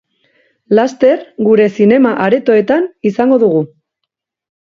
[0.77, 1.19] Laster,
[1.49, 3.59] gure zinema-aretoetan izango dugu.